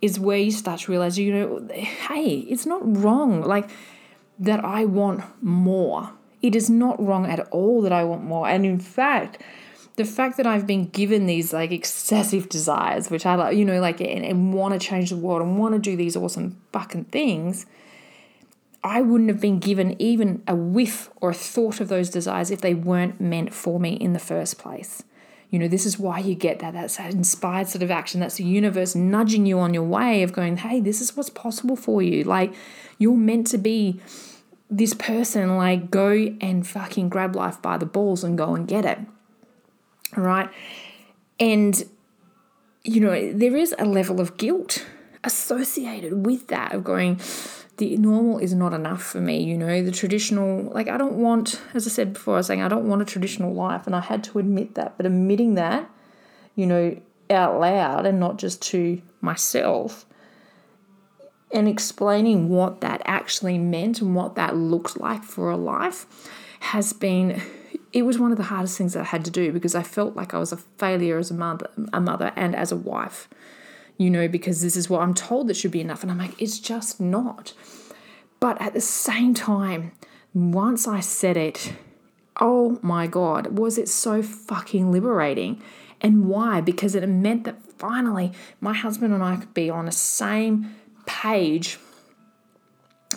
is 0.01 0.19
where 0.19 0.39
you 0.39 0.51
start 0.51 0.81
to 0.81 0.91
realize 0.91 1.19
you 1.19 1.33
know 1.33 1.69
hey 1.75 2.37
it's 2.53 2.67
not 2.67 2.81
wrong 2.97 3.43
like 3.43 3.69
that 4.39 4.65
I 4.65 4.85
want 4.85 5.25
more 5.43 6.13
it 6.43 6.57
is 6.57 6.71
not 6.71 7.03
wrong 7.05 7.27
at 7.27 7.41
all 7.51 7.83
that 7.83 7.93
I 7.93 8.05
want 8.05 8.25
more. 8.25 8.49
And 8.49 8.65
in 8.65 8.79
fact, 8.79 9.43
the 9.97 10.05
fact 10.05 10.37
that 10.39 10.47
I've 10.47 10.67
been 10.67 10.87
given 10.87 11.27
these 11.27 11.53
like 11.53 11.71
excessive 11.73 12.49
desires, 12.49 13.11
which 13.11 13.27
I 13.27 13.35
like, 13.35 13.57
you 13.57 13.65
know, 13.65 13.81
like, 13.81 14.01
and, 14.01 14.25
and 14.25 14.55
want 14.55 14.73
to 14.73 14.85
change 14.85 15.11
the 15.11 15.17
world 15.17 15.43
and 15.43 15.59
want 15.59 15.75
to 15.75 15.79
do 15.79 15.97
these 15.97 16.17
awesome 16.17 16.61
fucking 16.73 17.05
things, 17.05 17.67
I 18.83 19.03
wouldn't 19.03 19.29
have 19.29 19.41
been 19.41 19.59
given 19.59 20.01
even 20.01 20.43
a 20.49 20.55
whiff 20.55 21.11
or 21.21 21.31
a 21.31 21.35
thought 21.35 21.81
of 21.81 21.89
those 21.89 22.09
desires 22.09 22.51
if 22.51 22.63
they 22.63 22.73
weren't 22.73 23.21
meant 23.21 23.53
for 23.53 23.79
me 23.79 23.93
in 23.93 24.15
the 24.15 24.19
first 24.19 24.59
place. 24.59 25.03
You 25.51 25.59
know, 25.59 25.69
this 25.69 25.85
is 25.85 25.99
why 25.99 26.21
you 26.21 26.35
get 26.35 26.61
that. 26.61 26.73
That's 26.73 26.97
that 26.97 27.13
inspired 27.13 27.69
sort 27.69 27.83
of 27.83 27.91
action. 27.91 28.21
That's 28.21 28.37
the 28.37 28.45
universe 28.45 28.95
nudging 28.95 29.47
you 29.47 29.59
on 29.59 29.75
your 29.75 29.83
way 29.83 30.23
of 30.23 30.33
going, 30.33 30.59
hey, 30.59 30.81
this 30.81 31.01
is 31.01 31.17
what's 31.17 31.29
possible 31.29 31.77
for 31.77 32.01
you. 32.01 32.23
Like, 32.23 32.55
you're 32.99 33.17
meant 33.17 33.49
to 33.49 33.59
be 33.59 34.01
this 34.71 34.95
person 34.95 35.57
like 35.57 35.91
go 35.91 36.11
and 36.41 36.67
fucking 36.67 37.09
grab 37.09 37.35
life 37.35 37.61
by 37.61 37.77
the 37.77 37.87
balls 37.87 38.23
and 38.23 38.39
go 38.39 38.55
and 38.55 38.69
get 38.69 38.85
it. 38.85 38.99
Right? 40.17 40.49
And 41.39 41.83
you 42.83 43.01
know, 43.01 43.33
there 43.33 43.57
is 43.57 43.75
a 43.79 43.85
level 43.85 44.21
of 44.21 44.37
guilt 44.37 44.87
associated 45.23 46.25
with 46.25 46.49
that 46.49 46.73
of 46.73 46.83
going 46.83 47.21
the 47.77 47.97
normal 47.97 48.39
is 48.39 48.55
not 48.55 48.73
enough 48.75 49.03
for 49.03 49.21
me, 49.21 49.43
you 49.43 49.57
know, 49.57 49.83
the 49.83 49.91
traditional 49.91 50.71
like 50.73 50.89
I 50.89 50.97
don't 50.97 51.15
want 51.15 51.61
as 51.75 51.87
I 51.87 51.91
said 51.91 52.13
before 52.13 52.35
I 52.35 52.37
was 52.39 52.47
saying 52.47 52.63
I 52.63 52.69
don't 52.69 52.89
want 52.89 53.03
a 53.03 53.05
traditional 53.05 53.53
life 53.53 53.87
and 53.87 53.97
I 53.97 54.01
had 54.01 54.23
to 54.25 54.39
admit 54.39 54.75
that, 54.77 54.97
but 54.97 55.07
admitting 55.07 55.55
that, 55.55 55.91
you 56.55 56.67
know, 56.67 57.01
out 57.29 57.61
loud 57.61 58.07
and 58.07 58.21
not 58.21 58.39
just 58.39 58.63
to 58.63 59.01
myself 59.21 60.07
and 61.53 61.69
explaining 61.69 62.49
what 62.49 62.81
that 62.81 63.03
actually 63.05 63.59
meant 63.59 64.01
and 64.01 64.15
what 64.15 64.35
that 64.37 64.57
looked 64.57 65.01
like 65.01 65.25
for 65.25 65.51
a 65.51 65.57
life 65.57 66.07
has 66.61 66.93
been 66.93 67.41
it 67.93 68.03
was 68.03 68.19
one 68.19 68.31
of 68.31 68.37
the 68.37 68.45
hardest 68.45 68.79
things 68.79 68.93
that 68.93 69.01
I 69.01 69.05
had 69.05 69.25
to 69.25 69.31
do 69.31 69.53
because 69.53 69.75
I 69.75 69.83
felt 69.83 70.15
like 70.15 70.33
I 70.33 70.39
was 70.39 70.53
a 70.53 70.57
failure 70.57 71.19
as 71.19 71.31
a 71.31 71.35
mother 71.35 71.69
a 71.93 72.01
mother 72.01 72.33
and 72.37 72.55
as 72.55 72.71
a 72.71 72.77
wife 72.77 73.29
you 74.01 74.09
know 74.09 74.29
because 74.29 74.63
this 74.63 74.77
is 74.77 74.89
what 74.89 75.03
I'm 75.03 75.13
told 75.13 75.49
that 75.49 75.57
should 75.57 75.71
be 75.71 75.83
enough. 75.83 76.03
And 76.03 76.11
I'm 76.11 76.19
like 76.19 76.41
it's 76.41 76.59
just 76.59 77.01
not. 77.01 77.53
But 78.41 78.61
at 78.61 78.73
the 78.73 78.81
same 78.81 79.35
time 79.35 79.93
once 80.33 80.89
I 80.89 81.01
said 81.01 81.37
it 81.37 81.75
oh 82.41 82.79
my 82.81 83.07
god 83.07 83.59
was 83.59 83.77
it 83.77 83.89
so 83.89 84.23
fucking 84.23 84.91
liberating? 84.91 85.63
And 86.03 86.29
why? 86.29 86.63
Because 86.63 86.95
it 86.95 87.07
meant 87.07 87.45
that 87.45 87.63
finally 87.79 88.33
my 88.59 88.73
husband 88.73 89.13
and 89.13 89.23
I 89.23 89.37
could 89.37 89.53
be 89.53 89.69
on 89.69 89.85
the 89.85 89.93
same 89.93 90.75
page, 91.11 91.79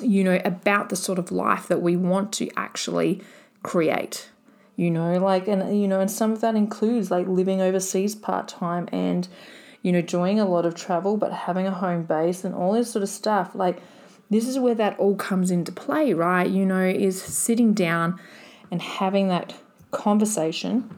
you 0.02 0.24
know, 0.24 0.42
about 0.44 0.90
the 0.90 0.96
sort 0.96 1.20
of 1.20 1.32
life 1.32 1.68
that 1.68 1.82
we 1.82 1.96
want 1.96 2.34
to 2.34 2.50
actually 2.58 3.22
create. 3.62 4.30
You 4.76 4.90
know, 4.90 5.20
like, 5.20 5.48
and, 5.48 5.80
you 5.80 5.88
know, 5.88 6.00
and 6.00 6.10
some 6.10 6.32
of 6.32 6.42
that 6.42 6.56
includes 6.56 7.12
like 7.12 7.28
living 7.28 7.62
overseas 7.62 8.16
part 8.16 8.48
time 8.48 8.90
and, 8.92 9.28
you 9.84 9.92
know, 9.92 10.02
doing 10.02 10.40
a 10.40 10.50
lot 10.50 10.66
of 10.66 10.74
travel, 10.74 11.16
but 11.16 11.32
having 11.32 11.68
a 11.68 11.72
home 11.72 12.04
base 12.04 12.44
and 12.44 12.56
all 12.56 12.74
this 12.74 12.92
sort 12.92 13.04
of 13.04 13.10
stuff. 13.10 13.54
Like, 13.54 13.78
this 14.32 14.48
is 14.48 14.58
where 14.58 14.74
that 14.74 14.98
all 14.98 15.16
comes 15.16 15.52
into 15.52 15.72
play, 15.72 16.14
right? 16.14 16.50
You 16.50 16.66
know, 16.66 16.84
is 16.84 17.22
sitting 17.22 17.76
down 17.76 18.20
and 18.72 18.82
having 18.82 19.28
that 19.28 19.54
conversation 19.92 20.90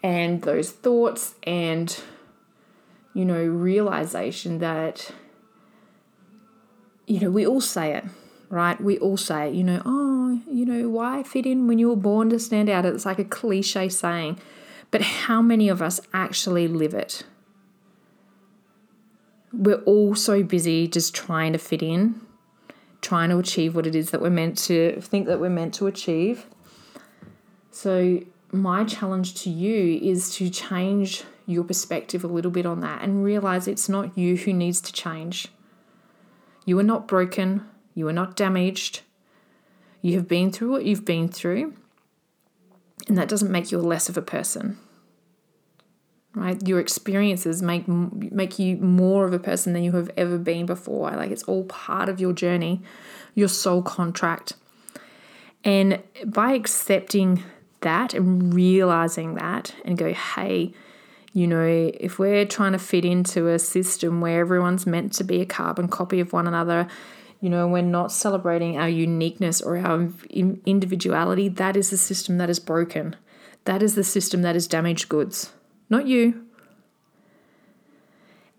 and 0.00 0.42
those 0.42 0.70
thoughts 0.70 1.34
and 1.42 2.00
you 3.14 3.24
know, 3.24 3.44
realization 3.44 4.58
that, 4.58 5.10
you 7.06 7.20
know, 7.20 7.30
we 7.30 7.46
all 7.46 7.60
say 7.60 7.94
it, 7.94 8.04
right? 8.48 8.80
We 8.80 8.98
all 8.98 9.16
say 9.16 9.50
you 9.50 9.64
know, 9.64 9.82
oh, 9.84 10.40
you 10.46 10.64
know, 10.64 10.88
why 10.88 11.22
fit 11.22 11.46
in 11.46 11.66
when 11.66 11.78
you 11.78 11.88
were 11.88 11.96
born 11.96 12.30
to 12.30 12.38
stand 12.38 12.68
out? 12.68 12.84
It's 12.86 13.06
like 13.06 13.18
a 13.18 13.24
cliche 13.24 13.88
saying. 13.88 14.38
But 14.90 15.02
how 15.02 15.40
many 15.40 15.68
of 15.68 15.80
us 15.80 16.00
actually 16.12 16.66
live 16.66 16.94
it? 16.94 17.24
We're 19.52 19.82
all 19.82 20.14
so 20.14 20.42
busy 20.42 20.88
just 20.88 21.14
trying 21.14 21.52
to 21.52 21.58
fit 21.58 21.82
in, 21.82 22.20
trying 23.00 23.30
to 23.30 23.38
achieve 23.38 23.74
what 23.74 23.86
it 23.86 23.94
is 23.94 24.10
that 24.10 24.20
we're 24.20 24.30
meant 24.30 24.58
to 24.58 25.00
think 25.00 25.26
that 25.26 25.40
we're 25.40 25.50
meant 25.50 25.74
to 25.74 25.86
achieve. 25.86 26.46
So, 27.70 28.20
my 28.52 28.84
challenge 28.84 29.42
to 29.42 29.50
you 29.50 29.98
is 30.02 30.34
to 30.36 30.50
change 30.50 31.22
your 31.50 31.64
perspective 31.64 32.24
a 32.24 32.28
little 32.28 32.50
bit 32.50 32.66
on 32.66 32.80
that 32.80 33.02
and 33.02 33.24
realize 33.24 33.66
it's 33.66 33.88
not 33.88 34.16
you 34.16 34.36
who 34.36 34.52
needs 34.52 34.80
to 34.82 34.92
change. 34.92 35.48
You 36.64 36.78
are 36.78 36.84
not 36.84 37.08
broken, 37.08 37.64
you 37.94 38.06
are 38.08 38.12
not 38.12 38.36
damaged. 38.36 39.00
You 40.02 40.14
have 40.14 40.28
been 40.28 40.50
through 40.50 40.70
what 40.70 40.84
you've 40.84 41.04
been 41.04 41.28
through, 41.28 41.74
and 43.06 43.18
that 43.18 43.28
doesn't 43.28 43.50
make 43.50 43.70
you 43.70 43.78
less 43.78 44.08
of 44.08 44.16
a 44.16 44.22
person. 44.22 44.78
Right? 46.34 46.66
Your 46.66 46.78
experiences 46.78 47.60
make 47.60 47.88
make 47.88 48.58
you 48.58 48.76
more 48.76 49.26
of 49.26 49.32
a 49.32 49.38
person 49.38 49.72
than 49.72 49.82
you 49.82 49.92
have 49.92 50.10
ever 50.16 50.38
been 50.38 50.64
before. 50.64 51.10
Like 51.10 51.30
it's 51.30 51.42
all 51.42 51.64
part 51.64 52.08
of 52.08 52.20
your 52.20 52.32
journey, 52.32 52.82
your 53.34 53.48
soul 53.48 53.82
contract. 53.82 54.54
And 55.64 56.02
by 56.24 56.52
accepting 56.52 57.42
that 57.80 58.14
and 58.14 58.54
realizing 58.54 59.34
that 59.34 59.74
and 59.84 59.98
go, 59.98 60.12
hey, 60.12 60.72
you 61.32 61.46
know, 61.46 61.64
if 61.64 62.18
we're 62.18 62.44
trying 62.44 62.72
to 62.72 62.78
fit 62.78 63.04
into 63.04 63.48
a 63.48 63.58
system 63.58 64.20
where 64.20 64.40
everyone's 64.40 64.86
meant 64.86 65.12
to 65.14 65.24
be 65.24 65.40
a 65.40 65.46
carbon 65.46 65.88
copy 65.88 66.20
of 66.20 66.32
one 66.32 66.46
another, 66.46 66.88
you 67.40 67.48
know, 67.48 67.66
we're 67.68 67.82
not 67.82 68.12
celebrating 68.12 68.76
our 68.78 68.88
uniqueness 68.88 69.60
or 69.60 69.78
our 69.78 70.08
individuality, 70.30 71.48
that 71.48 71.76
is 71.76 71.90
the 71.90 71.96
system 71.96 72.38
that 72.38 72.50
is 72.50 72.58
broken. 72.58 73.16
That 73.64 73.82
is 73.82 73.94
the 73.94 74.04
system 74.04 74.42
that 74.42 74.56
is 74.56 74.66
damaged 74.66 75.08
goods, 75.08 75.52
not 75.88 76.06
you. 76.06 76.46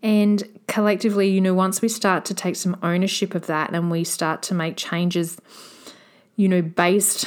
And 0.02 0.60
collectively, 0.66 1.28
you 1.28 1.40
know, 1.40 1.54
once 1.54 1.80
we 1.80 1.88
start 1.88 2.24
to 2.26 2.34
take 2.34 2.56
some 2.56 2.76
ownership 2.82 3.34
of 3.34 3.46
that 3.46 3.72
and 3.72 3.90
we 3.90 4.02
start 4.02 4.42
to 4.44 4.54
make 4.54 4.76
changes, 4.76 5.38
you 6.34 6.48
know, 6.48 6.62
based 6.62 7.26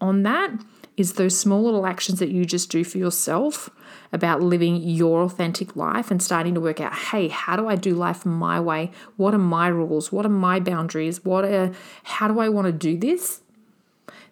on 0.00 0.22
that, 0.24 0.50
is 0.98 1.12
those 1.12 1.38
small 1.38 1.62
little 1.62 1.86
actions 1.86 2.18
that 2.18 2.28
you 2.28 2.44
just 2.44 2.70
do 2.70 2.82
for 2.82 2.98
yourself 2.98 3.70
about 4.12 4.42
living 4.42 4.76
your 4.76 5.22
authentic 5.22 5.76
life 5.76 6.10
and 6.10 6.20
starting 6.20 6.54
to 6.54 6.60
work 6.60 6.80
out 6.80 6.92
hey 6.92 7.28
how 7.28 7.56
do 7.56 7.68
i 7.68 7.76
do 7.76 7.94
life 7.94 8.26
my 8.26 8.58
way? 8.60 8.90
What 9.16 9.32
are 9.32 9.38
my 9.38 9.68
rules? 9.68 10.10
What 10.10 10.26
are 10.26 10.30
my 10.30 10.58
boundaries? 10.60 11.24
What 11.24 11.44
are 11.44 11.72
how 12.02 12.28
do 12.28 12.40
i 12.40 12.48
want 12.48 12.66
to 12.66 12.72
do 12.72 12.98
this? 12.98 13.40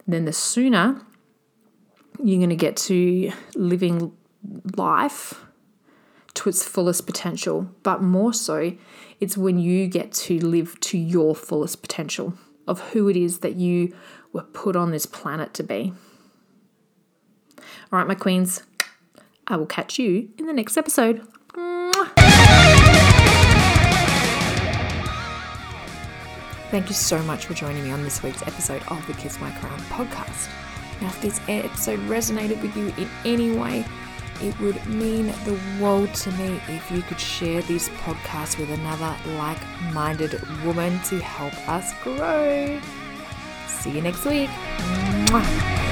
Then 0.07 0.25
the 0.25 0.33
sooner 0.33 1.01
you're 2.23 2.39
going 2.39 2.51
to 2.51 2.57
get 2.57 2.77
to 2.77 3.31
living 3.55 4.13
life 4.77 5.45
to 6.35 6.49
its 6.49 6.63
fullest 6.63 7.07
potential 7.07 7.71
but 7.83 8.03
more 8.03 8.33
so 8.33 8.73
it's 9.21 9.37
when 9.37 9.59
you 9.59 9.87
get 9.87 10.13
to 10.13 10.39
live 10.39 10.79
to 10.81 10.99
your 10.99 11.35
fullest 11.35 11.81
potential 11.83 12.35
of 12.67 12.81
who 12.91 13.09
it 13.09 13.17
is 13.17 13.39
that 13.39 13.57
you 13.57 13.95
were 14.33 14.43
put 14.43 14.77
on 14.77 14.91
this 14.91 15.07
planet 15.07 15.55
to 15.55 15.63
be 15.63 15.93
all 17.93 17.99
right, 17.99 18.09
my 18.09 18.15
queens, 18.15 18.63
I 19.47 19.57
will 19.57 19.67
catch 19.67 19.99
you 19.99 20.29
in 20.39 20.47
the 20.47 20.53
next 20.53 20.77
episode. 20.77 21.27
Thank 26.71 26.89
you 26.89 26.95
so 26.95 27.23
much 27.23 27.47
for 27.47 27.55
joining 27.55 27.85
me 27.85 27.93
on 27.93 28.03
this 28.03 28.23
week's 28.23 28.43
episode 28.43 28.83
of 28.89 29.07
the 29.07 29.13
Kiss 29.15 29.41
My 29.41 29.51
Crown 29.53 29.79
podcast. 29.83 30.51
Now, 31.01 31.09
if 31.09 31.23
this 31.23 31.41
episode 31.49 32.01
resonated 32.01 32.61
with 32.61 32.77
you 32.77 32.93
in 32.99 33.09
any 33.25 33.53
way, 33.57 33.85
it 34.43 34.59
would 34.61 34.85
mean 34.87 35.27
the 35.45 35.59
world 35.81 36.13
to 36.15 36.33
me 36.33 36.61
if 36.69 36.91
you 36.91 37.03
could 37.03 37.21
share 37.21 37.63
this 37.63 37.89
podcast 37.91 38.59
with 38.59 38.71
another 38.71 39.17
like 39.37 39.61
minded 39.95 40.41
woman 40.65 41.01
to 41.05 41.21
help 41.21 41.55
us 41.69 41.93
grow. 42.03 42.81
See 43.69 43.91
you 43.91 44.03
next 44.03 44.25
week. 44.25 44.51
Mwah. 45.29 45.86